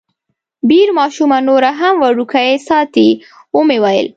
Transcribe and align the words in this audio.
بیر 0.69 0.89
ماشومه 0.97 1.37
نوره 1.47 1.71
هم 1.79 1.95
وړوکې 2.03 2.47
ساتي، 2.67 3.07
ومې 3.55 3.77
ویل. 3.83 4.07